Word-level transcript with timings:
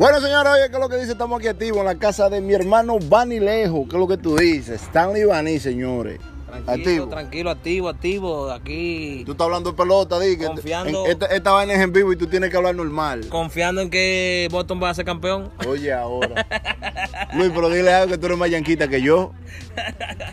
Bueno, 0.00 0.18
señora, 0.22 0.52
oye, 0.52 0.70
¿qué 0.70 0.76
es 0.76 0.80
lo 0.80 0.88
que 0.88 0.96
dice? 0.96 1.12
Estamos 1.12 1.38
aquí 1.38 1.48
activos 1.48 1.80
en 1.80 1.84
la 1.84 1.94
casa 1.94 2.30
de 2.30 2.40
mi 2.40 2.54
hermano 2.54 2.98
Vanilejo. 2.98 3.86
¿Qué 3.86 3.96
es 3.96 4.00
lo 4.00 4.08
que 4.08 4.16
tú 4.16 4.34
dices? 4.34 4.80
Stanley 4.84 5.24
Bani, 5.24 5.58
señores. 5.60 6.18
Tranquilo, 6.46 6.72
Activo. 6.72 7.06
tranquilo, 7.08 7.50
activo, 7.50 7.88
activo. 7.90 8.50
Aquí 8.50 9.22
Tú 9.26 9.32
estás 9.32 9.44
hablando 9.44 9.72
de 9.72 9.76
pelota, 9.76 10.18
di 10.18 10.38
que 10.38 10.46
Confiando. 10.46 11.04
en- 11.04 11.10
esta, 11.12 11.26
esta 11.26 11.50
vaina 11.52 11.74
es 11.74 11.80
en 11.80 11.92
vivo 11.92 12.10
y 12.12 12.16
tú 12.16 12.26
tienes 12.28 12.48
que 12.48 12.56
hablar 12.56 12.74
normal. 12.74 13.28
confiando 13.28 13.82
en 13.82 13.90
que 13.90 14.48
Boston 14.50 14.80
va 14.82 14.88
a 14.88 14.94
ser 14.94 15.04
campeón. 15.04 15.50
Oye, 15.68 15.92
ahora. 15.92 16.46
Luis, 17.34 17.52
pero 17.54 17.68
dile 17.68 17.92
algo 17.92 18.10
que 18.12 18.16
tú 18.18 18.24
eres 18.24 18.38
más 18.38 18.48
yanquita 18.50 18.88
que 18.88 19.02
yo. 19.02 19.32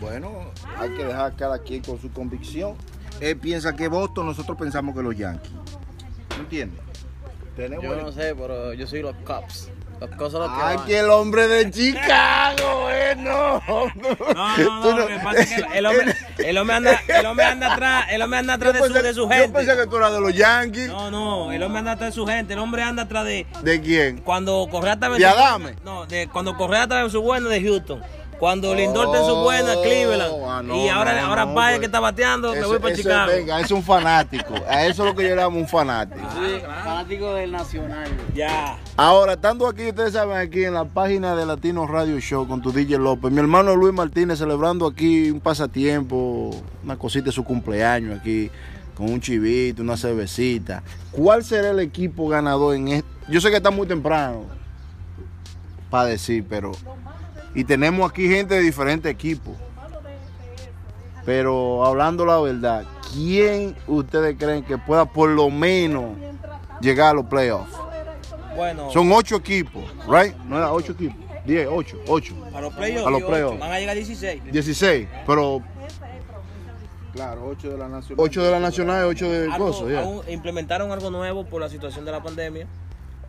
Bueno, 0.00 0.32
hay 0.78 0.88
que 0.94 1.04
dejar 1.04 1.36
cada 1.36 1.58
quien 1.58 1.82
con 1.82 2.00
su 2.00 2.10
convicción. 2.10 2.72
Él 3.20 3.36
piensa 3.36 3.76
que 3.76 3.88
Boston, 3.88 4.24
nosotros 4.26 4.56
pensamos 4.56 4.96
que 4.96 5.02
los 5.02 5.14
Yankees. 5.14 5.52
¿Me 6.30 6.36
entiendes? 6.44 6.80
Tenemos 7.58 7.84
Yo 7.84 7.94
el- 7.94 8.02
no 8.02 8.12
sé, 8.12 8.34
pero 8.36 8.72
yo 8.72 8.86
soy 8.86 9.02
los 9.02 9.16
Cubs. 9.24 9.68
Los 10.00 10.30
son 10.32 10.42
los 10.42 10.50
que 10.56 10.62
Ay, 10.62 10.76
van. 10.76 10.86
que 10.86 10.98
el 11.00 11.10
hombre 11.10 11.48
de 11.48 11.70
Chicago, 11.72 12.82
bueno. 12.82 13.60
No, 13.66 13.86
no, 14.56 14.80
Tú 14.80 14.90
no, 14.92 14.98
lo 15.00 15.06
que 15.08 15.16
pasa 15.18 15.40
es 15.40 15.48
que 15.54 15.76
el 15.78 15.86
hombre, 15.86 16.14
el 16.38 16.56
hombre 16.58 16.76
anda, 16.76 17.00
el 17.08 17.26
hombre 17.26 17.44
anda 17.46 17.72
atrás, 17.72 18.06
el 18.12 18.22
hombre 18.22 18.38
anda 18.38 18.54
atrás 18.54 18.74
de 18.74 18.78
su, 18.86 18.92
de 18.92 19.12
su 19.14 19.20
Yo 19.22 19.28
pensé 19.28 19.46
gente. 19.64 19.76
que 19.76 19.86
tú 19.90 19.96
eras 19.96 20.12
de 20.12 20.20
los 20.20 20.32
Yankees. 20.34 20.86
No, 20.86 21.10
no, 21.10 21.50
el 21.50 21.60
hombre 21.64 21.80
anda 21.80 21.92
atrás 21.92 22.10
de 22.10 22.14
su 22.14 22.24
gente, 22.28 22.52
el 22.52 22.60
hombre 22.60 22.82
anda 22.84 23.02
atrás 23.02 23.24
de 23.24 23.44
¿De 23.62 23.80
quién? 23.80 24.18
cuando 24.18 24.68
Correa 24.70 24.92
estaba 24.92 25.16
en 25.16 25.22
¿De 25.22 25.28
su 25.28 25.34
buena- 25.34 25.48
Adame? 25.48 25.74
No, 25.84 26.06
de 26.06 26.28
cuando 26.28 26.56
Correa 26.56 26.82
estaba 26.84 27.00
en 27.00 27.10
su 27.10 27.20
buena 27.20 27.48
de 27.48 27.60
Houston. 27.60 28.00
Cuando 28.38 28.72
Lindor 28.72 29.06
está 29.06 29.18
en 29.18 29.26
su 29.26 29.34
buena, 29.34 29.74
Oh, 29.76 29.82
Cleveland. 29.82 30.32
ah, 30.46 30.62
no, 30.64 30.76
y 30.76 30.88
ahora, 30.88 31.20
no, 31.20 31.26
ahora 31.26 31.44
no, 31.46 31.54
pues. 31.54 31.78
que 31.80 31.86
está 31.86 31.98
bateando, 31.98 32.52
me 32.52 32.58
Ese- 32.58 32.66
voy 32.68 32.78
para 32.78 32.92
ese- 32.94 33.02
Chicago. 33.02 33.32
Venga, 33.32 33.60
es 33.60 33.70
un 33.72 33.82
fanático. 33.82 34.54
A 34.68 34.86
eso 34.86 35.02
es 35.02 35.08
lo 35.10 35.16
que 35.16 35.24
yo 35.28 35.34
le 35.34 35.42
llamo 35.42 35.58
un 35.58 35.66
fanático. 35.66 36.20
Sí, 36.34 36.60
fanático 36.64 37.34
del 37.34 37.50
Nacional. 37.50 38.08
Ya. 38.34 38.78
Ahora, 38.96 39.32
estando 39.32 39.66
aquí, 39.66 39.88
ustedes 39.88 40.12
saben, 40.12 40.36
aquí 40.36 40.64
en 40.64 40.74
la 40.74 40.84
página 40.84 41.34
de 41.34 41.46
Latino 41.46 41.86
Radio 41.88 42.20
Show 42.20 42.46
con 42.46 42.62
tu 42.62 42.70
DJ 42.70 42.98
López, 42.98 43.32
mi 43.32 43.40
hermano 43.40 43.74
Luis 43.74 43.92
Martínez 43.92 44.38
celebrando 44.38 44.86
aquí 44.86 45.30
un 45.32 45.40
pasatiempo, 45.40 46.50
una 46.84 46.96
cosita 46.96 47.26
de 47.26 47.32
su 47.32 47.42
cumpleaños 47.42 48.20
aquí, 48.20 48.50
con 48.96 49.10
un 49.12 49.20
chivito, 49.20 49.82
una 49.82 49.96
cervecita. 49.96 50.84
¿Cuál 51.10 51.42
será 51.42 51.70
el 51.70 51.80
equipo 51.80 52.28
ganador 52.28 52.76
en 52.76 52.88
este? 52.88 53.08
Yo 53.28 53.40
sé 53.40 53.50
que 53.50 53.56
está 53.56 53.70
muy 53.72 53.86
temprano 53.88 54.44
para 55.90 56.04
decir, 56.04 56.44
pero... 56.48 56.70
Y 57.54 57.64
tenemos 57.64 58.08
aquí 58.10 58.28
gente 58.28 58.54
de 58.54 58.60
diferentes 58.60 59.10
equipos. 59.10 59.54
Pero 61.24 61.84
hablando 61.84 62.24
la 62.24 62.38
verdad, 62.40 62.84
¿quién 63.12 63.76
ustedes 63.86 64.36
creen 64.38 64.64
que 64.64 64.78
pueda 64.78 65.04
por 65.04 65.28
lo 65.28 65.50
menos 65.50 66.16
llegar 66.80 67.10
a 67.10 67.14
los 67.14 67.26
playoffs? 67.26 67.72
Bueno, 68.56 68.90
Son 68.90 69.10
ocho 69.12 69.36
equipos, 69.36 69.82
¿right? 70.08 70.34
No 70.46 70.56
era 70.56 70.72
ocho 70.72 70.92
equipos. 70.92 71.16
Diez, 71.44 71.68
ocho, 71.70 71.98
ocho. 72.08 72.34
a 72.54 72.60
los 72.60 72.74
playoffs. 72.74 73.06
a 73.06 73.10
los 73.10 73.22
playoffs. 73.22 73.58
Van 73.60 73.72
a 73.72 73.78
llegar 73.78 73.94
16. 73.96 74.42
Dieciséis, 74.52 75.08
pero 75.26 75.62
Claro, 77.12 77.46
8 77.48 77.70
de 77.70 77.78
la 77.78 77.88
Nacional. 77.88 78.24
ocho 78.24 78.42
de 78.44 78.50
la 78.50 78.60
Nacional 78.60 79.04
y 79.06 79.08
ocho 79.08 79.28
de 79.30 79.50
Algo- 79.50 79.66
cosas, 79.72 79.88
ya. 79.90 80.02
aún 80.02 80.20
implementaron 80.28 80.92
algo 80.92 81.10
nuevo 81.10 81.44
por 81.46 81.60
la 81.60 81.68
situación 81.68 82.04
de 82.04 82.12
la 82.12 82.22
pandemia, 82.22 82.66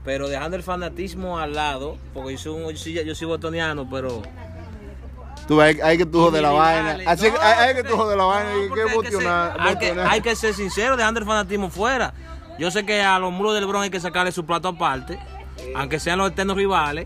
pero 0.09 0.27
dejando 0.27 0.57
el 0.57 0.63
fanatismo 0.63 1.37
al 1.37 1.53
lado, 1.53 1.95
porque 2.15 2.31
yo 2.31 2.37
soy, 2.39 2.63
un- 2.63 2.71
yo 2.71 2.77
soy, 2.77 2.93
yo 3.05 3.13
soy 3.13 3.27
botoniano, 3.27 3.87
pero 3.87 4.23
Tú 5.47 5.57
ves, 5.57 5.79
hay, 5.83 5.99
que 5.99 6.05
tú 6.07 6.19
joder 6.19 6.41
la 6.41 6.49
vaina. 6.49 6.97
Así 7.05 7.29
que 7.29 7.37
hay, 7.39 7.67
hay 7.69 7.75
que 7.75 7.83
tú 7.83 7.95
joder 7.95 8.17
la 8.17 8.23
vaina 8.23 8.51
no, 8.51 8.63
y 8.65 8.67
porque 8.69 8.81
que 8.83 8.89
hay 8.89 8.89
que 8.89 8.95
botionar. 8.95 9.57
hay 9.59 9.75
que, 9.75 9.85
botionar. 9.89 10.07
hay 10.11 10.21
que 10.21 10.35
ser 10.35 10.53
sincero, 10.55 10.97
dejando 10.97 11.19
el 11.19 11.27
fanatismo 11.27 11.69
fuera. 11.69 12.11
Yo 12.57 12.71
sé 12.71 12.87
que 12.87 13.03
a 13.03 13.19
los 13.19 13.31
muros 13.31 13.53
del 13.53 13.67
Bronx 13.67 13.83
hay 13.83 13.89
que 13.91 13.99
sacarle 13.99 14.31
su 14.31 14.43
plato 14.47 14.67
aparte, 14.69 15.19
aunque 15.75 15.99
sean 15.99 16.17
los 16.17 16.31
eternos 16.31 16.57
rivales. 16.57 17.05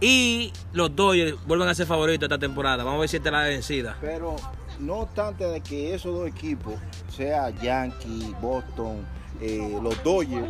Y 0.00 0.52
los 0.72 0.96
Dodgers 0.96 1.36
vuelven 1.46 1.68
a 1.68 1.74
ser 1.76 1.86
favoritos 1.86 2.24
esta 2.24 2.38
temporada. 2.38 2.82
Vamos 2.82 2.96
a 2.98 3.00
ver 3.02 3.08
si 3.08 3.18
esta 3.18 3.28
es 3.28 3.32
la 3.32 3.42
vencida. 3.42 3.96
Pero 4.00 4.34
no 4.80 4.94
obstante 4.94 5.44
de 5.44 5.60
que 5.60 5.94
esos 5.94 6.12
dos 6.18 6.26
equipos, 6.26 6.74
sea 7.16 7.50
Yankee, 7.50 8.34
Boston, 8.40 9.06
eh, 9.40 9.78
los 9.82 10.02
Dodgers 10.02 10.48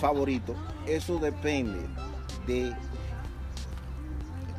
favoritos, 0.00 0.56
eso 0.86 1.18
depende 1.18 1.78
de 2.46 2.72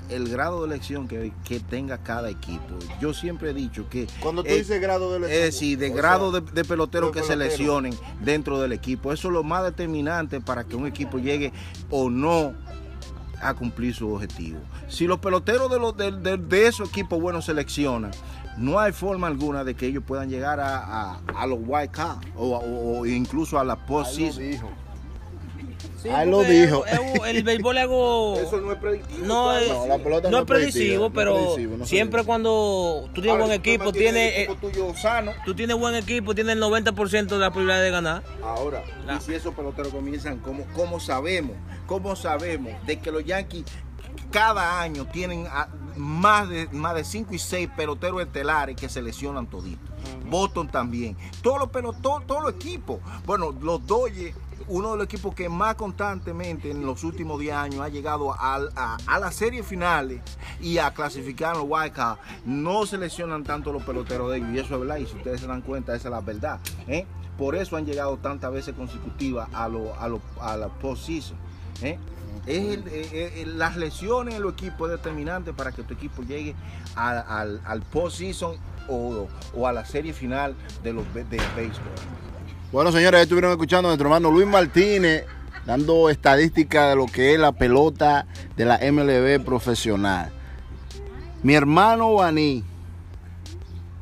el 0.10 0.28
grado 0.28 0.62
de 0.62 0.74
elección 0.74 1.08
que, 1.08 1.32
que 1.44 1.60
tenga 1.60 2.00
cada 2.00 2.30
equipo. 2.30 2.76
Yo 3.00 3.14
siempre 3.14 3.52
he 3.52 3.54
dicho 3.54 3.88
que 3.90 4.08
Cuando 4.20 4.44
tú 4.44 4.50
eh, 4.50 4.58
dices 4.58 4.82
grado 4.82 5.18
de 5.20 5.26
es 5.28 5.44
decir, 5.44 5.78
de 5.78 5.90
grado 5.92 6.32
de, 6.32 6.42
de 6.42 6.66
pelotero 6.66 7.08
de 7.08 7.14
que 7.14 7.20
pelotero. 7.22 7.44
seleccionen 7.44 7.94
dentro 8.24 8.60
del 8.60 8.74
equipo. 8.74 9.14
Eso 9.14 9.28
es 9.28 9.34
lo 9.34 9.44
más 9.44 9.64
determinante 9.64 10.42
para 10.42 10.64
que 10.64 10.76
un 10.76 10.88
equipo 10.88 11.20
llegue 11.20 11.54
o 11.92 12.10
no 12.10 12.54
a 13.42 13.54
cumplir 13.54 13.94
su 13.96 14.12
objetivo. 14.14 14.60
Si 14.88 15.08
los 15.08 15.20
peloteros 15.20 15.70
de, 15.72 15.80
los, 15.80 15.96
de, 15.98 16.12
de- 16.12 16.38
de 16.38 16.68
esos 16.68 16.90
equipos 16.90 17.22
buenos 17.22 17.46
seleccionan, 17.46 18.12
no 18.58 18.80
hay 18.80 18.92
forma 18.92 19.28
alguna 19.28 19.64
de 19.64 19.76
que 19.76 19.86
ellos 19.88 20.04
puedan 20.06 20.30
llegar 20.30 20.60
a, 20.60 20.78
a- 21.14 21.20
a 21.36 21.48
los 21.48 21.60
White 21.66 21.92
Card 21.94 22.20
o, 22.36 22.58
o- 22.58 23.00
o 23.00 23.06
incluso 23.06 23.60
a 23.60 23.64
la 23.64 23.76
postseason. 23.86 24.44
Sí, 26.02 26.08
Ahí 26.10 26.30
lo 26.30 26.44
dijo. 26.44 26.84
el 27.28 27.44
béisbol 27.44 27.78
es 27.78 27.84
algo. 27.84 28.36
no 28.62 28.72
es 28.72 28.78
predictivo. 28.80 29.26
No 29.26 29.58
es, 29.58 29.68
No, 29.70 29.86
la 29.88 29.98
pelota 29.98 30.30
no 30.30 30.38
no 30.46 30.56
es 30.56 30.76
no 30.76 31.06
es 31.08 31.12
pero 31.14 31.34
no 31.34 31.84
es 31.84 31.90
siempre 31.90 32.24
predecivo. 32.24 32.26
cuando 32.26 33.10
tú 33.14 33.22
tienes 33.22 33.32
Ahora, 33.32 33.46
buen 33.46 33.62
si 33.64 33.70
equipo, 33.70 33.92
tienes, 33.92 34.34
el 34.38 34.44
equipo 34.44 34.56
tuyo 34.70 34.94
sano. 34.96 35.32
tú 35.46 35.54
tienes 35.56 35.78
buen 35.78 35.96
equipo, 35.96 36.34
tienes 36.34 36.56
el 36.56 36.62
90% 36.62 37.28
de 37.28 37.38
la 37.38 37.52
probabilidad 37.52 37.82
de 37.82 37.92
ganar. 37.92 38.24
Ahora, 38.44 38.84
y 39.18 39.22
si 39.22 39.34
esos 39.34 39.54
peloteros 39.54 39.92
comienzan, 39.92 40.40
¿cómo, 40.40 40.66
cómo 40.76 41.00
sabemos? 41.00 41.58
¿Cómo 41.86 42.16
sabemos 42.16 42.72
de 42.86 43.00
que 43.00 43.12
los 43.12 43.26
Yankees 43.26 43.66
cada 44.32 44.82
año 44.82 45.06
tienen 45.06 45.48
a- 45.48 45.68
más 45.96 46.48
de 46.48 46.68
más 46.72 46.96
de 46.96 47.04
5 47.04 47.34
y 47.34 47.40
6 47.40 47.68
peloteros 47.76 48.22
estelares 48.22 48.76
que 48.76 48.88
se 48.88 49.02
lesionan 49.02 49.48
toditos? 49.48 49.90
Boston 50.26 50.70
también. 50.70 51.18
Todos 51.42 51.60
los 51.60 51.70
peloteros, 51.70 52.26
todos 52.26 52.44
los 52.44 52.54
equipos. 52.54 53.00
Bueno, 53.26 53.54
los 53.62 53.86
Dodgers, 53.86 54.36
uno 54.68 54.92
de 54.92 54.98
los 54.98 55.06
equipos 55.06 55.34
que 55.34 55.50
más 55.50 55.76
constantemente 55.76 56.70
en 56.72 56.86
los 56.86 57.04
últimos 57.04 57.40
10 57.40 57.56
años 57.56 57.82
ha 57.82 57.90
llegado 57.90 58.34
a, 58.34 58.60
a 59.08 59.20
las 59.20 59.36
series 59.36 59.66
finales 59.66 60.22
y 60.62 60.78
a 60.78 60.92
clasificar 60.94 61.54
en 61.56 61.62
los 61.62 61.70
White 61.70 61.92
Card, 61.96 62.18
no 62.46 62.86
seleccionan 62.86 63.44
tanto 63.44 63.72
los 63.72 63.84
peloteros 63.84 64.32
de 64.32 64.38
ellos. 64.38 64.50
Y 64.54 64.60
eso 64.60 64.74
es 64.76 64.80
verdad. 64.82 64.98
Y 64.98 65.06
si 65.06 65.16
ustedes 65.16 65.42
se 65.42 65.48
dan 65.48 65.62
cuenta, 65.62 65.96
esa 65.96 66.10
es 66.10 66.12
la 66.12 66.22
verdad. 66.22 66.60
¿eh? 66.88 67.06
Por 67.38 67.56
eso 67.56 67.78
han 67.78 67.86
llegado 67.86 68.18
tantas 68.18 68.52
veces 68.52 68.76
consecutivas 68.76 69.48
a, 69.54 69.68
lo, 69.70 69.94
a, 69.96 70.10
a 70.42 70.58
la 70.58 70.68
postseason. 70.68 71.38
¿eh? 71.82 71.98
Eh, 72.48 73.44
las 73.48 73.76
lesiones 73.78 74.36
en 74.36 74.42
los 74.42 74.54
equipos 74.54 74.90
es 74.90 74.98
determinante 74.98 75.54
para 75.54 75.72
que 75.72 75.84
tu 75.84 75.94
equipo 75.94 76.24
llegue 76.24 76.56
a- 76.96 77.20
al, 77.40 77.62
al 77.66 77.82
postseason 77.82 78.56
o, 78.88 79.28
a 79.68 79.72
la 79.72 79.86
serie 79.86 80.14
final 80.14 80.56
de 80.84 80.94
los 80.94 81.14
del 81.14 81.26
béisbol. 81.56 81.84
Bueno, 82.72 82.92
señores, 82.92 83.22
estuvieron 83.22 83.52
escuchando 83.52 83.88
a 83.88 83.92
nuestro 83.92 84.08
hermano 84.08 84.30
Luis 84.32 84.48
Martínez 84.48 85.26
dando 85.66 86.10
estadística 86.10 86.90
de 86.90 86.96
lo 86.96 87.06
que 87.08 87.34
es 87.34 87.40
la 87.40 87.52
pelota 87.52 88.28
de 88.56 88.66
la 88.66 88.80
MLB 88.92 89.44
profesional. 89.44 90.32
Mi 91.42 91.56
hermano 91.56 92.14
Baní, 92.16 92.64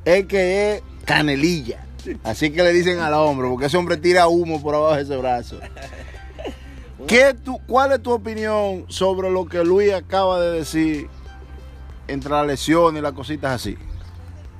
es 0.05 0.25
que 0.25 0.75
es 0.75 0.83
canelilla. 1.05 1.83
Así 2.23 2.51
que 2.51 2.63
le 2.63 2.71
dicen 2.73 2.99
al 2.99 3.13
hombre, 3.13 3.47
porque 3.49 3.65
ese 3.67 3.77
hombre 3.77 3.97
tira 3.97 4.27
humo 4.27 4.61
por 4.61 4.75
abajo 4.75 4.95
de 4.95 5.01
ese 5.03 5.17
brazo. 5.17 5.59
¿Qué 7.07 7.33
tú, 7.33 7.59
¿Cuál 7.67 7.91
es 7.93 8.01
tu 8.01 8.11
opinión 8.11 8.85
sobre 8.87 9.29
lo 9.29 9.45
que 9.45 9.63
Luis 9.63 9.93
acaba 9.93 10.41
de 10.41 10.51
decir 10.59 11.09
entre 12.07 12.31
la 12.31 12.43
lesión 12.45 12.97
y 12.97 13.01
las 13.01 13.13
cositas 13.13 13.51
así? 13.51 13.77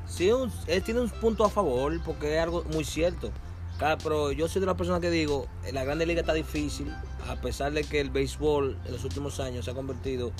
Sí, 0.05 0.31
un- 0.31 0.51
él 0.67 0.81
tiene 0.83 1.01
un 1.01 1.09
punto 1.09 1.43
a 1.45 1.49
favor 1.49 1.99
porque 2.05 2.35
es 2.35 2.41
algo 2.41 2.63
muy 2.73 2.83
cierto. 2.83 3.31
Cada- 3.79 3.97
Pero 3.97 4.31
yo 4.31 4.47
soy 4.47 4.59
de 4.59 4.65
las 4.65 4.75
personas 4.75 5.01
que 5.01 5.09
digo, 5.09 5.47
en 5.65 5.75
la 5.75 5.83
Grande 5.83 6.05
Liga 6.05 6.21
está 6.21 6.33
difícil, 6.33 6.91
a 7.29 7.35
pesar 7.35 7.71
de 7.73 7.83
que 7.83 7.99
el 7.99 8.09
béisbol 8.09 8.77
en 8.85 8.91
los 8.91 9.03
últimos 9.03 9.39
años 9.39 9.65
se 9.65 9.71
ha 9.71 9.73
convertido 9.73 10.31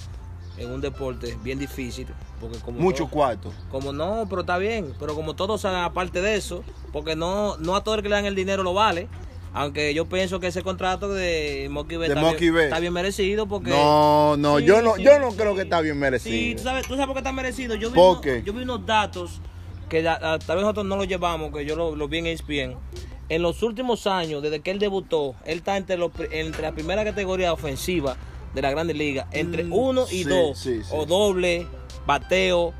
en 0.58 0.72
un 0.72 0.82
deporte 0.82 1.38
bien 1.44 1.60
difícil. 1.60 2.08
Porque 2.42 2.58
como 2.60 2.80
Mucho 2.80 3.08
cuarto. 3.08 3.54
Como 3.70 3.94
no, 3.94 4.26
pero 4.30 4.42
está 4.42 4.58
bien. 4.58 4.94
Pero 5.00 5.14
como 5.14 5.36
todos 5.36 5.62
saben, 5.62 5.80
aparte 5.82 6.22
de 6.22 6.36
eso, 6.36 6.64
porque 6.92 7.16
no, 7.16 7.58
no 7.58 7.76
a 7.76 7.84
todo 7.84 7.96
el 7.96 8.02
que 8.02 8.10
le 8.10 8.16
dan 8.16 8.26
el 8.26 8.36
dinero 8.36 8.64
lo 8.64 8.74
vale. 8.74 9.08
Aunque 9.54 9.94
yo 9.94 10.06
pienso 10.06 10.40
que 10.40 10.48
ese 10.48 10.62
contrato 10.62 11.10
de 11.10 11.68
Betts 11.72 11.90
De 11.90 12.64
está, 12.66 12.80
bien- 12.80 12.94
merecido 12.94 13.48
porque... 13.48 13.72
No, 13.72 14.38
no, 14.38 14.60
Sí, 14.60 14.66
yo 14.66 14.82
no, 14.84 14.96
sí, 14.96 15.04
yo 15.04 15.18
no 15.20 15.32
sí. 15.32 15.38
creo 15.38 15.56
que 15.56 15.62
está 15.62 15.82
bien 15.82 15.96
Sí, 15.96 16.00
merecido. 16.00 16.58
tú 16.58 16.64
sabes, 16.64 16.88
tú 16.88 16.94
sabes 16.94 17.06
por 17.08 17.16
qué 17.16 17.20
está 17.20 17.32
merecido. 17.32 17.74
Yo 17.76 17.90
vi, 17.90 17.96
¿Por 17.96 18.12
uno- 18.14 18.22
qué? 18.22 18.44
yo 18.46 18.54
vi 18.54 18.64
unos 18.64 18.86
datos 18.86 19.42
que 19.90 20.04
tal 20.04 20.38
vez 20.40 20.48
nosotros 20.62 20.86
no 20.86 20.96
los 20.98 21.08
llevamos, 21.08 21.52
que 21.52 21.66
yo 21.66 21.76
lo, 21.76 21.96
lo 21.96 22.08
vi 22.08 22.20
en 22.20 22.28
ESPN. 22.28 22.76
En 23.30 23.42
los 23.42 23.62
últimos 23.64 24.08
años, 24.08 24.42
desde 24.42 24.62
que 24.62 24.72
él 24.72 24.80
debutó, 24.80 25.36
él 25.46 25.58
está 25.60 25.76
entre, 25.78 25.98
los, 25.98 26.12
entre 26.32 26.62
la 26.62 26.72
primera 26.72 27.04
categoría 27.04 27.52
ofensiva 27.52 28.16
de 28.54 28.62
la 28.62 28.72
Grande 28.72 28.94
Liga, 28.94 29.28
entre 29.32 29.66
Mm, 29.66 29.74
uno 29.74 30.04
y 30.10 30.24
sí, 30.24 30.24
dos, 30.24 30.58
sí, 30.58 30.82
sí. 30.84 30.90
o 30.92 31.06
doble, 31.06 31.68
bateo, 32.06 32.74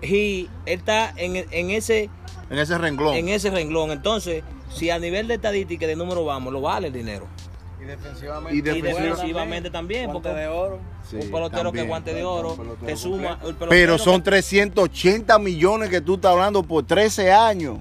y 0.00 0.48
él 0.66 0.78
está 0.78 1.12
en, 1.16 1.36
en 1.50 1.70
ese 1.70 2.08
En 2.50 2.58
ese 2.58 2.78
renglón. 2.78 3.14
en 3.16 3.28
ese 3.28 3.50
renglón. 3.50 3.90
Entonces, 3.90 4.42
si 4.72 4.90
a 4.90 4.98
nivel 4.98 5.26
de 5.28 5.34
estadística 5.34 5.84
y 5.84 5.88
de 5.88 5.96
número 5.96 6.24
vamos, 6.24 6.52
lo 6.52 6.60
vale 6.60 6.86
el 6.88 6.92
dinero. 6.92 7.26
Y 7.80 7.84
defensivamente. 7.84 8.54
Y 8.54 8.58
Y 8.58 8.62
defensiva- 8.62 9.00
defensivamente 9.00 9.70
también, 9.70 10.12
porque 10.12 10.28
de 10.28 10.46
oro. 10.46 10.78
Sí, 11.10 11.16
un 11.16 11.22
pelotero 11.32 11.62
también. 11.64 11.84
que 11.84 11.88
guante 11.88 12.14
de 12.14 12.24
oro, 12.24 12.56
te 12.86 12.96
suma. 12.96 13.40
Pero 13.68 13.98
son 13.98 14.20
que- 14.22 14.30
380 14.30 15.38
millones 15.40 15.90
que 15.90 16.00
tú 16.00 16.14
estás 16.14 16.30
hablando 16.30 16.62
por 16.62 16.84
13 16.86 17.32
años. 17.32 17.78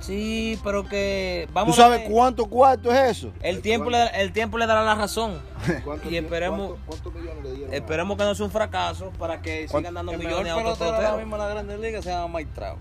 Sí, 0.00 0.58
pero 0.64 0.84
que. 0.88 1.44
¿Tú 1.48 1.52
Vamos 1.54 1.78
a 1.78 1.82
sabes 1.82 2.08
cuánto 2.08 2.46
cuarto 2.46 2.92
es 2.92 3.10
eso? 3.18 3.32
El 3.42 3.60
tiempo, 3.62 3.90
le, 3.90 4.06
el 4.20 4.32
tiempo 4.32 4.56
le 4.58 4.66
dará 4.66 4.82
la 4.82 4.94
razón. 4.94 5.40
¿Cuántos 5.84 6.10
Y 6.10 6.16
esperemos, 6.16 6.68
cuántos- 6.86 6.86
cuántos 6.86 7.14
millones 7.14 7.44
le 7.44 7.52
dieron? 7.54 7.74
esperemos 7.74 8.16
que 8.16 8.24
no 8.24 8.34
sea 8.34 8.46
un 8.46 8.52
fracaso 8.52 9.10
para 9.18 9.42
que 9.42 9.66
sigan 9.68 9.94
dando 9.94 10.12
El 10.12 10.18
mejor 10.18 10.42
millones 10.44 10.52
a 10.52 10.56
otros 10.56 10.80
ahora 10.92 11.16
mismo 11.16 11.36
en 11.36 11.42
la 11.42 11.48
Grandes 11.48 11.80
Ligas 11.80 12.04
se 12.04 12.10
llama 12.10 12.38
Mike 12.38 12.50
Trout. 12.54 12.78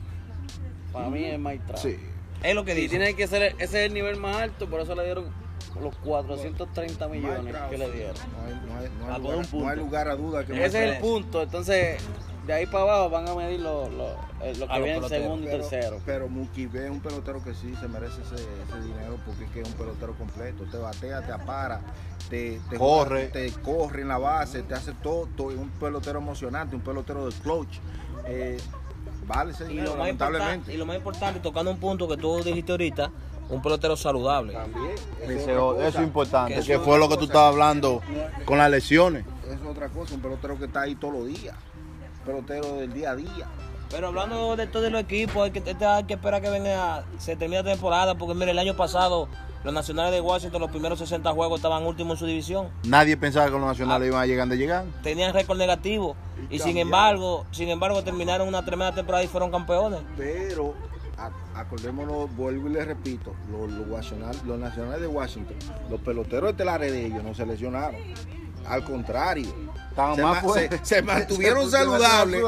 Para 0.93 1.09
mí 1.09 1.23
es 1.25 1.39
Mike 1.39 1.63
Trout. 1.65 1.79
Sí. 1.81 1.97
Es 2.43 2.53
lo 2.55 2.63
que 2.63 2.73
Y 2.73 2.75
dice. 2.81 2.89
tiene 2.97 3.15
que 3.15 3.27
ser, 3.27 3.43
ese 3.57 3.63
es 3.63 3.73
el 3.73 3.93
nivel 3.93 4.17
más 4.17 4.35
alto, 4.37 4.69
por 4.69 4.79
eso 4.79 4.93
le 4.95 5.03
dieron 5.05 5.25
los 5.81 5.95
430 5.97 7.07
millones 7.07 7.55
que 7.69 7.77
le 7.77 7.91
dieron. 7.91 8.13
No 8.15 8.45
hay, 8.45 8.53
no 8.53 8.79
hay- 8.79 8.89
no 8.99 9.13
hay 9.15 9.21
lugar, 9.21 9.53
no 9.53 9.69
hay 9.69 9.77
lugar 9.77 10.07
a 10.07 10.15
duda 10.15 10.45
que 10.45 10.53
Ese 10.53 10.65
es 10.87 10.95
el 10.95 11.01
punto. 11.01 11.41
Entonces, 11.41 11.99
de 12.47 12.53
ahí 12.53 12.65
para 12.65 12.83
abajo 12.85 13.09
van 13.09 13.27
a 13.27 13.35
medir 13.35 13.59
lo, 13.59 13.89
lo, 13.89 14.07
eh, 14.41 14.55
lo 14.57 14.67
que 14.69 14.81
viene 14.81 15.09
segundo 15.09 15.43
y 15.43 15.51
pero, 15.51 15.67
tercero. 15.67 15.99
pero 16.05 16.29
Mookie 16.29 16.65
B 16.67 16.85
es 16.85 16.89
un 16.89 17.01
pelotero 17.01 17.43
que 17.43 17.53
sí 17.53 17.75
se 17.79 17.87
merece 17.89 18.21
ese, 18.21 18.35
ese 18.35 18.81
dinero 18.81 19.17
porque 19.25 19.43
es 19.43 19.51
que 19.51 19.61
es 19.61 19.67
un 19.67 19.73
pelotero 19.73 20.13
completo. 20.13 20.63
Te 20.71 20.77
batea, 20.77 21.21
te 21.25 21.33
apara, 21.33 21.81
te, 22.29 22.59
te 22.69 22.77
Corre. 22.77 23.25
te 23.27 23.51
corre 23.51 24.01
en 24.03 24.07
la 24.07 24.17
base, 24.17 24.63
te 24.63 24.73
hace 24.73 24.93
todo, 24.93 25.27
todo. 25.35 25.51
Es 25.51 25.57
un 25.57 25.69
pelotero 25.71 26.19
emocionante, 26.19 26.75
un 26.75 26.81
pelotero 26.81 27.27
de 27.29 27.35
clutch. 27.41 27.79
Eh, 28.25 28.57
vale 29.27 29.51
ese 29.51 29.65
Y 29.65 29.67
dinero, 29.69 29.91
lo, 29.91 29.97
más 29.97 30.09
importante, 30.09 30.37
lamentablemente. 30.37 30.73
y 30.73 30.77
lo 30.77 30.85
más 30.85 30.95
importante, 30.95 31.39
tocando 31.41 31.69
un 31.71 31.79
punto 31.79 32.07
que 32.07 32.15
tú 32.15 32.41
dijiste 32.43 32.71
ahorita, 32.71 33.11
un 33.49 33.61
pelotero 33.61 33.97
saludable. 33.97 34.53
También. 34.53 34.91
Eso 35.21 35.81
es 35.81 35.87
eso 35.89 35.97
es 35.99 36.03
importante, 36.07 36.55
Que 36.55 36.61
que 36.63 36.79
fue 36.79 36.97
lo 36.97 37.09
que 37.09 37.17
tú 37.17 37.25
estabas 37.25 37.51
hablando 37.51 38.01
con 38.45 38.57
las 38.57 38.71
lesiones. 38.71 39.25
Eso 39.45 39.53
es 39.53 39.61
otra 39.69 39.89
cosa, 39.89 40.15
un 40.15 40.21
pelotero 40.21 40.57
que 40.57 40.65
está 40.65 40.81
ahí 40.81 40.95
todos 40.95 41.13
los 41.13 41.27
días. 41.27 41.55
Pelotero 42.27 42.75
del 42.75 42.93
día 42.93 43.11
a 43.11 43.15
día. 43.15 43.47
Pero 43.89 44.07
hablando 44.09 44.55
de 44.57 44.67
todos 44.67 44.91
los 44.91 45.01
equipos, 45.01 45.45
hay 45.45 45.51
que, 45.51 45.59
este 45.59 45.85
hay 45.85 46.03
que 46.03 46.15
esperar 46.15 46.41
que 46.41 46.49
venga, 46.49 47.05
se 47.17 47.37
termine 47.37 47.63
la 47.63 47.71
temporada, 47.71 48.15
porque 48.15 48.35
mire, 48.35 48.51
el 48.51 48.59
año 48.59 48.75
pasado 48.75 49.29
los 49.63 49.73
nacionales 49.73 50.11
de 50.11 50.21
Washington, 50.21 50.61
los 50.61 50.69
primeros 50.69 50.99
60 50.99 51.31
juegos 51.31 51.59
estaban 51.59 51.83
últimos 51.85 52.13
en 52.15 52.19
su 52.19 52.25
división. 52.25 52.67
Nadie 52.83 53.17
pensaba 53.17 53.45
que 53.45 53.51
los 53.53 53.61
nacionales 53.61 54.09
iban 54.09 54.21
a 54.21 54.25
llegar 54.25 54.47
de 54.47 54.57
llegar. 54.57 54.85
Tenían 55.03 55.33
récord 55.33 55.57
negativo. 55.57 56.15
Y, 56.49 56.59
sin 56.59 56.77
embargo, 56.77 57.45
sin 57.51 57.69
embargo, 57.69 58.03
terminaron 58.03 58.47
una 58.47 58.63
tremenda 58.63 58.93
temporada 58.93 59.23
y 59.23 59.27
fueron 59.27 59.49
campeones. 59.51 60.01
Pero 60.15 60.73
acordémonos, 61.55 62.33
vuelvo 62.35 62.67
y 62.67 62.73
le 62.73 62.85
repito, 62.85 63.33
los, 63.51 63.71
los, 63.71 63.87
Washington- 63.89 64.31
los 64.45 64.59
nacionales 64.59 65.01
de 65.01 65.07
Washington, 65.07 65.55
los 65.89 65.99
peloteros 66.01 66.51
estelares 66.51 66.91
de 66.91 67.05
ellos 67.07 67.23
no 67.23 67.33
se 67.33 67.45
lesionaron. 67.45 67.99
Al 68.67 68.83
contrario, 68.83 69.47
se, 70.15 70.21
más 70.21 70.35
ma- 70.35 70.41
fuertes. 70.41 70.79
se- 70.83 70.95
se 70.95 71.01
mantuvieron 71.01 71.69
saludables. 71.71 72.43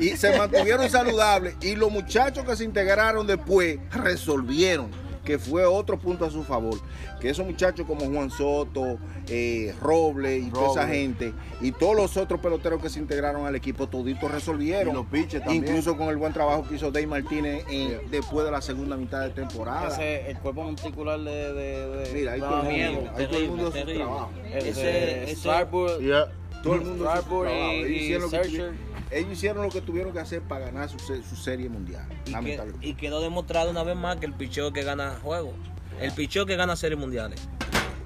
y 0.00 0.08
se 0.16 0.36
mantuvieron 0.38 0.88
saludables. 0.90 1.54
Y 1.60 1.76
los 1.76 1.90
muchachos 1.90 2.44
que 2.44 2.56
se 2.56 2.64
integraron 2.64 3.26
después 3.26 3.78
resolvieron 3.92 4.90
que 5.24 5.38
fue 5.38 5.64
otro 5.64 5.98
punto 5.98 6.26
a 6.26 6.30
su 6.30 6.44
favor. 6.44 6.78
Que 7.18 7.30
esos 7.30 7.46
muchachos 7.46 7.86
como 7.86 8.04
Juan 8.12 8.30
Soto 8.30 8.98
eh, 9.28 9.74
Robles 9.80 10.44
y 10.46 10.50
toda 10.50 10.72
esa 10.72 10.86
gente 10.86 11.32
y 11.62 11.72
todos 11.72 11.96
los 11.96 12.18
otros 12.18 12.38
peloteros 12.40 12.82
que 12.82 12.90
se 12.90 12.98
integraron 12.98 13.46
al 13.46 13.54
equipo 13.56 13.86
toditos 13.88 14.30
resolvieron. 14.30 14.90
Y 14.92 14.96
los 14.98 15.06
pitchers 15.06 15.42
también. 15.42 15.64
incluso 15.64 15.96
con 15.96 16.08
el 16.08 16.18
buen 16.18 16.34
trabajo 16.34 16.66
que 16.68 16.74
hizo 16.74 16.90
Dave 16.90 17.06
Martínez 17.06 17.64
en- 17.70 18.10
después 18.10 18.44
de 18.44 18.52
la 18.52 18.60
segunda 18.60 18.98
mitad 18.98 19.22
de 19.22 19.30
temporada. 19.30 19.88
Ese, 19.88 20.30
el 20.30 20.38
cuerpo 20.40 20.62
monticular 20.64 21.18
de, 21.18 21.54
de, 21.54 21.88
de 21.88 22.12
mira 22.12 22.32
ahí 22.32 22.40
todo 22.40 22.60
el 22.68 22.92
mundo, 22.92 23.10
ahí 23.16 23.26
todo 23.26 23.38
el 23.38 23.48
mundo 23.48 23.68
hace 23.68 23.80
su 23.80 23.94
trabajo. 23.94 24.30
Ese, 24.52 24.68
Ese- 24.68 25.22
ese- 25.22 25.36
Strasburg, 25.36 26.00
Yeah. 26.02 26.28
Todo 26.64 26.74
el 26.74 26.80
mundo 26.80 27.04
trabajo. 27.04 27.44
y, 27.46 27.52
Ellos 27.52 27.90
hicieron 27.90 28.22
lo 28.22 28.30
que 28.30 28.72
ellos 29.10 29.32
hicieron 29.32 29.62
lo 29.64 29.68
que 29.70 29.80
tuvieron 29.80 30.12
que 30.12 30.18
hacer 30.18 30.40
para 30.42 30.64
ganar 30.66 30.88
su, 30.88 30.98
se- 30.98 31.22
su 31.22 31.36
serie 31.36 31.68
mundial 31.68 32.04
Y, 32.10 32.24
que- 32.24 32.30
lamentablemente. 32.32 32.86
y 32.88 32.94
quedó 32.94 33.20
demostrado 33.20 33.70
una 33.70 33.84
vez 33.84 33.96
más 33.96 34.16
que 34.16 34.26
el 34.26 34.32
picheo 34.32 34.72
que 34.72 34.82
gana 34.82 35.18
juegos. 35.22 35.54
El 36.00 36.10
picheo 36.12 36.46
que 36.46 36.56
gana 36.56 36.74
series 36.74 36.98
mundiales. 36.98 37.40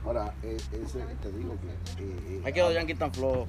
Ahora, 0.05 0.35
eh, 0.43 0.57
ese, 0.85 0.99
te 1.23 1.33
digo 1.33 1.57
que. 1.61 2.03
eh, 2.03 2.17
eh, 2.29 2.43
Hay 2.45 2.53
que 2.53 2.61
los 2.61 2.75
Yankees 2.75 2.99
tan 2.99 3.13
flojos. 3.13 3.49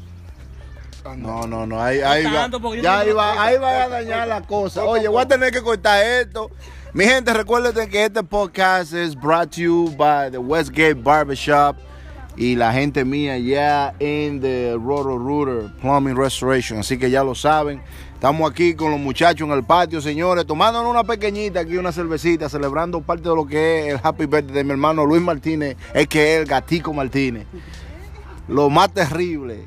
ah, 1.03 1.15
No, 1.17 1.45
no, 1.47 1.65
no, 1.65 1.81
ahí, 1.81 2.00
ahí 2.00 2.23
va. 2.23 2.50
Ya 2.81 3.03
va, 3.13 3.44
ahí 3.44 3.57
va 3.57 3.83
a 3.83 3.89
dañar 3.89 4.27
la 4.27 4.41
cosa. 4.41 4.85
Oye, 4.85 5.07
voy 5.09 5.21
a 5.21 5.27
tener 5.27 5.51
que 5.51 5.61
cortar 5.61 6.01
esto. 6.06 6.50
Mi 6.94 7.03
gente, 7.06 7.33
recuerden 7.33 7.89
que 7.89 8.06
este 8.06 8.23
podcast 8.23 8.94
es 8.94 9.15
brought 9.15 9.51
to 9.51 9.61
you 9.61 9.94
by 9.97 10.31
the 10.31 10.38
Westgate 10.38 10.95
Barbershop 10.95 11.75
y 12.39 12.56
la 12.56 12.71
gente 12.71 13.03
mía 13.03 13.38
ya 13.38 13.94
en 14.00 14.39
the 14.39 14.74
Roto 14.81 15.18
Rooter 15.18 15.74
Plumbing 15.81 16.15
Restoration. 16.15 16.80
Así 16.80 16.97
que 16.97 17.12
ya 17.12 17.21
lo 17.21 17.36
saben. 17.36 17.81
Estamos 18.13 18.50
aquí 18.50 18.75
con 18.75 18.91
los 18.91 19.00
muchachos 19.00 19.45
en 19.45 19.53
el 19.53 19.65
patio, 19.65 20.00
señores, 20.00 20.45
tomándonos 20.45 20.89
una 20.89 21.03
pequeñita 21.03 21.59
aquí, 21.59 21.75
una 21.75 21.91
cervecita, 21.91 22.47
celebrando 22.47 23.01
parte 23.01 23.27
de 23.27 23.36
lo 23.36 23.45
que 23.45 23.88
es 23.88 23.94
el 23.94 24.00
happy 24.01 24.25
birthday 24.25 24.53
de 24.53 24.63
mi 24.63 24.71
hermano 24.71 25.06
Luis 25.06 25.21
Martínez, 25.21 25.75
es 25.94 26.07
que 26.07 26.36
es 26.36 26.41
el 26.41 26.45
gatico 26.45 26.94
Martínez. 26.94 27.45
Lo 28.47 28.69
más 28.69 28.94
terrible, 28.94 29.65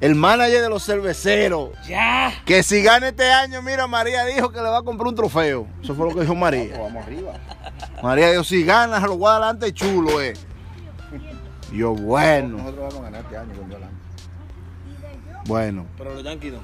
el 0.00 0.14
manager 0.14 0.62
de 0.62 0.68
los 0.70 0.82
cerveceros. 0.82 1.70
¡Ya! 1.86 2.32
Que 2.46 2.62
si 2.62 2.82
gana 2.82 3.08
este 3.08 3.30
año, 3.30 3.60
mira, 3.60 3.86
María 3.86 4.24
dijo 4.24 4.50
que 4.50 4.62
le 4.62 4.68
va 4.68 4.78
a 4.78 4.82
comprar 4.82 5.08
un 5.08 5.14
trofeo. 5.14 5.66
Eso 5.82 5.94
fue 5.94 6.08
lo 6.08 6.14
que 6.14 6.22
dijo 6.22 6.34
María. 6.34 6.78
Vamos 6.80 7.04
arriba. 7.04 7.34
María 8.02 8.30
dijo, 8.30 8.44
si 8.44 8.64
gana, 8.64 8.98
se 8.98 9.06
lo 9.06 9.18
voy 9.18 9.28
a 9.28 9.36
adelante 9.36 9.74
chulo, 9.74 10.22
eh. 10.22 10.32
Yo, 11.74 11.92
bueno, 11.94 12.58
Nosotros 12.58 12.78
vamos 12.80 12.94
a 13.00 13.02
ganar 13.02 13.20
este 13.22 13.36
año 13.36 13.52
con 13.54 13.70
Yolanda. 13.70 13.96
bueno. 15.46 15.86
Pero 15.98 16.14
los 16.14 16.22
Yankees 16.22 16.52
no. 16.52 16.60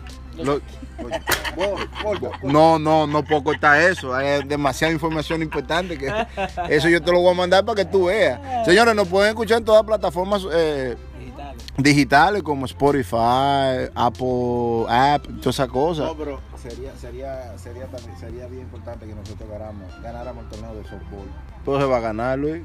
No, 2.45 2.79
no, 2.79 3.07
no 3.07 3.25
puedo 3.25 3.43
cortar 3.45 3.81
eso. 3.83 4.15
Hay 4.15 4.43
demasiada 4.45 4.93
información 4.93 5.43
importante 5.43 5.99
que 5.99 6.09
eso 6.71 6.89
yo 6.89 7.03
te 7.03 7.11
lo 7.12 7.21
voy 7.21 7.33
a 7.33 7.37
mandar 7.37 7.65
para 7.65 7.77
que 7.77 7.85
tú 7.85 8.07
veas. 8.07 8.41
Señores, 8.65 8.95
nos 8.95 9.09
pueden 9.09 9.31
escuchar 9.31 9.59
en 9.59 9.65
todas 9.65 9.81
las 9.83 9.87
plataformas 9.87 10.43
eh, 10.53 10.97
Digitales. 11.19 11.65
digitales 11.77 12.43
como 12.43 12.67
Spotify, 12.67 13.91
Apple 13.95 14.85
App, 14.89 15.25
todas 15.41 15.56
esas 15.56 15.69
cosas. 15.69 16.06
No, 16.06 16.15
pero 16.17 16.41
sería, 16.63 16.95
sería, 16.97 17.59
sería, 17.59 17.87
también- 17.87 18.19
sería 18.19 18.47
bien 18.47 18.63
importante 18.63 19.06
que 19.06 19.15
nosotros 19.15 19.49
ganáramos, 19.51 20.03
ganáramos 20.03 20.45
el 20.45 20.51
torneo 20.51 20.75
de 20.77 20.83
softball. 20.85 21.29
Todo 21.65 21.81
se 21.81 21.87
va 21.87 21.97
a 21.99 22.01
ganar, 22.01 22.39
Luis. 22.39 22.63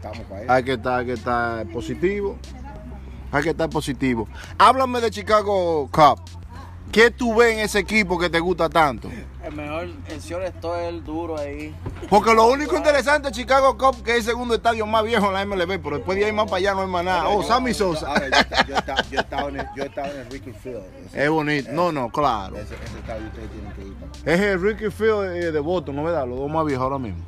Estamos 0.00 0.20
para 0.28 0.42
eso. 0.42 0.52
Hay 0.52 0.62
que 0.64 0.72
estar, 0.72 1.00
hay 1.00 1.06
que 1.06 1.12
estar 1.12 1.66
positivo. 1.68 2.38
Hay 3.32 3.42
que 3.42 3.50
estar 3.50 3.68
positivo. 3.68 4.26
Háblame 4.58 5.00
de 5.00 5.10
Chicago 5.10 5.88
Cup. 5.92 6.20
¿Qué 6.90 7.12
tú 7.12 7.36
ves 7.36 7.52
en 7.52 7.60
ese 7.60 7.78
equipo 7.78 8.18
que 8.18 8.28
te 8.28 8.40
gusta 8.40 8.68
tanto? 8.68 9.08
El 9.44 9.52
mejor, 9.54 9.88
el 10.08 10.20
señor 10.20 10.42
esto 10.42 10.74
es 10.74 10.88
el 10.88 11.04
duro 11.04 11.38
ahí. 11.38 11.72
Porque 12.08 12.34
lo 12.34 12.48
único 12.48 12.76
interesante 12.76 13.28
de 13.28 13.32
Chicago 13.34 13.78
Cup 13.78 14.02
que 14.02 14.12
es 14.12 14.16
el 14.18 14.22
segundo 14.24 14.54
estadio 14.56 14.84
más 14.86 15.04
viejo 15.04 15.26
en 15.28 15.34
la 15.34 15.44
MLB, 15.46 15.78
pero 15.80 15.96
después 15.98 16.18
de 16.18 16.24
ahí 16.24 16.32
más 16.32 16.46
para 16.46 16.56
allá 16.56 16.74
no 16.74 16.80
hay 16.80 16.86
más 16.88 17.04
nada. 17.04 17.28
Oh, 17.28 17.42
Yo- 17.42 17.46
Sammy 17.46 17.72
yo- 17.72 17.94
Sosa. 17.94 18.14
yo, 18.18 18.66
yo, 18.66 18.76
estaba- 18.76 19.02
yo 19.08 19.20
estaba 19.20 19.48
en 19.50 19.60
el, 19.60 19.66
yo 19.76 19.84
estaba 19.84 20.08
en 20.08 20.16
el 20.20 20.30
Ricky 20.30 20.52
Field. 20.52 20.82
Ese, 21.06 21.24
Es 21.24 21.30
bonito. 21.30 21.70
No, 21.72 21.92
no, 21.92 22.08
claro. 22.10 22.56
ese, 22.56 22.74
ese 22.74 22.98
estadio 22.98 23.26
ustedes 23.28 23.50
tienen 23.52 23.72
que 23.74 23.82
ir. 23.82 23.94
para- 23.94 24.34
Es 24.34 24.40
el 24.40 24.60
Ricky 24.60 24.90
Field 24.90 25.36
eh, 25.36 25.52
de 25.52 25.60
Boston, 25.60 25.94
¿no 25.96 26.02
verdad? 26.02 26.26
Los 26.26 26.38
dos 26.38 26.50
más 26.50 26.66
viejos 26.66 26.82
ahora 26.82 26.98
mismo. 26.98 27.22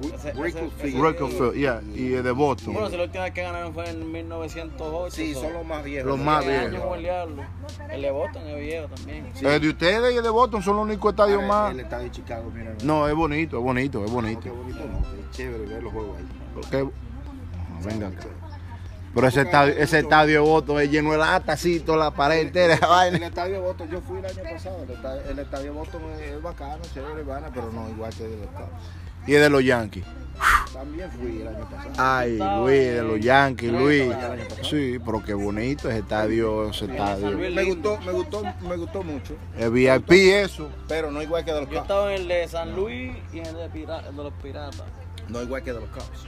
Field, 0.00 1.54
yeah, 1.54 1.80
y 1.94 2.14
el 2.14 2.22
de 2.22 2.30
Boston. 2.30 2.74
Bueno, 2.74 2.90
si 2.90 2.96
la 2.96 3.04
última 3.04 3.24
vez 3.24 3.32
que 3.32 3.42
ganaron 3.42 3.72
fue 3.74 3.88
en 3.88 4.10
1908. 4.12 5.14
Sí, 5.14 5.34
so- 5.34 5.40
son 5.42 5.52
los 5.52 5.64
más 5.66 5.84
viejos. 5.84 6.06
Los 6.08 6.18
más 6.18 6.44
Tiene 6.44 6.68
viejos. 6.68 6.96
el. 6.98 7.90
El 7.90 8.02
de 8.02 8.10
Boston 8.10 8.46
es 8.48 8.60
viejo 8.60 8.88
también. 8.88 9.30
Sí. 9.34 9.46
El 9.46 9.60
de 9.60 9.68
ustedes 9.68 10.14
y 10.14 10.16
el 10.16 10.22
de 10.22 10.30
Boston 10.30 10.62
son 10.62 10.76
los 10.76 10.84
únicos 10.86 11.12
estadios 11.12 11.42
más. 11.44 11.72
El 11.72 11.80
estadio 11.80 12.04
de 12.04 12.10
Chicago, 12.10 12.50
mira. 12.54 12.74
No, 12.84 13.08
es 13.08 13.14
bonito, 13.14 13.58
es 13.58 13.62
bonito, 13.62 14.04
es 14.04 14.10
No, 14.10 14.14
bonito. 14.16 14.40
qué 14.40 14.50
bonito, 14.50 14.78
no. 14.80 15.00
Qué 15.02 15.30
chévere 15.36 15.66
ver 15.66 15.82
los 15.82 15.92
juegos 15.92 16.16
ahí. 16.18 16.24
Ah, 16.84 17.80
Venga 17.84 18.08
acá. 18.08 18.26
Pero 19.14 19.28
ese 19.28 19.40
estadio, 19.42 19.74
ese 19.78 19.98
estadio 20.00 20.34
de 20.42 20.46
Boston 20.50 20.78
es 20.82 20.90
lleno 20.90 21.12
de 21.12 21.16
lata, 21.18 21.52
así, 21.54 21.80
toda 21.80 21.96
la 21.96 22.10
pared 22.10 22.40
entera, 22.40 22.74
esa 22.74 22.84
El 23.06 23.12
vaina. 23.12 23.26
estadio 23.28 23.54
de 23.54 23.60
Boston, 23.60 23.88
yo 23.90 24.00
fui 24.02 24.18
el 24.18 24.26
año 24.26 24.42
pasado. 24.52 24.82
El 24.82 24.90
estadio, 24.90 25.22
el 25.30 25.38
estadio 25.38 25.64
de 25.64 25.70
Boston 25.70 26.02
es, 26.16 26.20
es 26.20 26.42
bacano, 26.42 26.82
chévere, 26.92 27.22
vana, 27.22 27.50
pero 27.54 27.72
no 27.72 27.88
igual 27.88 28.12
que 28.14 28.24
el 28.26 28.30
de 28.32 28.36
los 28.36 28.46
Cubs. 28.48 28.66
Y 29.26 29.34
es 29.34 29.40
de 29.40 29.50
los 29.50 29.64
Yankees. 29.64 30.04
También 30.72 31.10
fui 31.10 31.40
el 31.40 31.48
año 31.48 31.68
pasado. 31.70 31.90
Ay, 31.96 32.36
Luis, 32.38 32.78
de 32.78 33.02
los 33.02 33.20
Yankees, 33.20 33.72
Luis. 33.72 34.12
Sí, 34.62 34.98
pero 35.04 35.22
qué 35.24 35.32
bonito 35.34 35.88
ese 35.88 36.00
estadio, 36.00 36.68
ese 36.70 36.84
estadio. 36.84 37.30
Me 37.38 37.64
gustó, 37.64 37.98
me 38.04 38.12
gustó, 38.12 38.42
me 38.68 38.76
gustó 38.76 39.02
mucho, 39.02 39.34
El 39.58 39.70
VIP 39.70 40.10
eso. 40.12 40.68
pero 40.86 41.10
no 41.10 41.22
igual 41.22 41.44
que 41.44 41.52
de 41.52 41.60
los 41.62 41.70
Yo 41.70 41.80
estaba 41.80 42.14
en 42.14 42.22
el 42.22 42.28
de 42.28 42.48
San 42.48 42.76
Luis 42.76 43.12
y 43.32 43.38
en 43.38 43.46
el 43.46 43.56
de, 43.56 43.68
Pira- 43.70 44.06
el 44.06 44.16
de 44.16 44.22
los 44.24 44.32
Piratas. 44.34 44.82
No 45.28 45.42
igual 45.42 45.62
que 45.62 45.72
de 45.72 45.80
los 45.80 45.88
Cubs. 45.88 46.26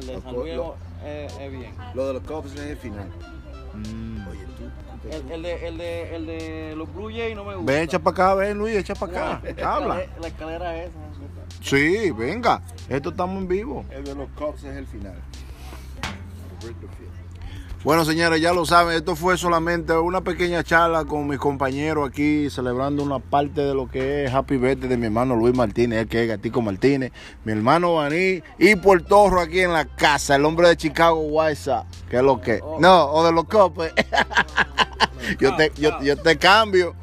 El 0.00 0.06
de 0.06 0.20
San 0.22 0.32
Luis 0.34 0.52
es, 1.04 1.36
es 1.38 1.50
bien. 1.52 1.74
lo 1.94 2.06
de 2.06 2.12
los 2.14 2.22
Cubs 2.22 2.52
es 2.54 2.60
el 2.60 2.76
final. 2.76 3.08
Mm. 3.74 4.28
Oye, 4.28 4.44
tú, 4.56 5.08
El, 5.10 5.32
el 5.32 5.42
de, 5.42 5.66
el, 5.68 5.78
de, 5.78 6.16
el 6.16 6.26
de 6.26 6.74
los 6.76 6.92
Blue 6.94 7.08
Jays 7.10 7.34
no 7.34 7.44
me 7.44 7.54
gusta. 7.56 7.72
Ven, 7.72 7.82
echa 7.82 7.98
para 7.98 8.14
acá, 8.14 8.34
ven, 8.34 8.58
Luis, 8.58 8.76
echa 8.76 8.94
para 8.94 9.12
acá. 9.36 9.42
La 9.56 9.74
Habla. 9.74 10.00
escalera- 10.00 10.20
La 10.20 10.28
escalera 10.28 10.76
esa. 10.84 10.92
Sí, 11.62 12.10
venga. 12.10 12.62
Esto 12.88 13.10
estamos 13.10 13.38
en 13.38 13.48
vivo. 13.48 13.84
el 13.90 14.04
de 14.04 14.14
los 14.14 14.28
Cubs 14.30 14.64
es 14.64 14.76
el 14.76 14.86
final. 14.86 15.14
Bueno, 17.82 18.04
señores, 18.04 18.42
ya 18.42 18.52
lo 18.52 18.66
saben, 18.66 18.94
esto 18.94 19.16
fue 19.16 19.38
solamente 19.38 19.94
una 19.94 20.20
pequeña 20.20 20.62
charla 20.62 21.06
con 21.06 21.26
mis 21.26 21.38
compañeros 21.38 22.06
aquí, 22.06 22.50
celebrando 22.50 23.02
una 23.02 23.20
parte 23.20 23.62
de 23.62 23.72
lo 23.72 23.88
que 23.88 24.24
es 24.24 24.34
Happy 24.34 24.58
Birthday 24.58 24.86
de 24.86 24.98
mi 24.98 25.06
hermano 25.06 25.34
Luis 25.34 25.56
Martínez, 25.56 26.00
el 26.00 26.06
que 26.06 26.24
es 26.24 26.28
Gatico 26.28 26.60
Martínez, 26.60 27.10
mi 27.42 27.52
hermano 27.52 27.94
Baní 27.94 28.42
y 28.58 28.76
Portorro 28.76 29.40
aquí 29.40 29.60
en 29.60 29.72
la 29.72 29.86
casa, 29.86 30.36
el 30.36 30.44
hombre 30.44 30.68
de 30.68 30.76
Chicago 30.76 31.26
Sox, 31.54 31.86
que 32.10 32.18
es 32.18 32.22
lo 32.22 32.38
que. 32.42 32.60
No, 32.80 33.06
o 33.12 33.24
de 33.24 33.32
los 33.32 33.44
copes. 33.44 33.94
yo, 35.40 35.56
te, 35.56 35.72
yo, 35.76 36.02
yo 36.02 36.18
te 36.18 36.36
cambio. 36.36 36.94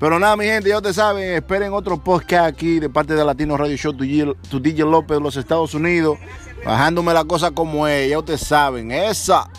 Pero 0.00 0.18
nada, 0.18 0.34
mi 0.34 0.46
gente, 0.46 0.70
ya 0.70 0.78
ustedes 0.78 0.96
saben, 0.96 1.34
esperen 1.34 1.74
otro 1.74 2.02
podcast 2.02 2.48
aquí 2.48 2.80
de 2.80 2.88
parte 2.88 3.14
de 3.14 3.22
Latino 3.22 3.58
Radio 3.58 3.76
Show, 3.76 3.92
tu, 3.92 4.58
DJ 4.58 4.86
López 4.86 5.18
de 5.18 5.22
los 5.22 5.36
Estados 5.36 5.74
Unidos, 5.74 6.18
bajándome 6.64 7.12
la 7.12 7.24
cosa 7.24 7.50
como 7.50 7.86
es, 7.86 8.08
ya 8.08 8.18
ustedes 8.18 8.40
saben, 8.40 8.90
esa. 8.92 9.50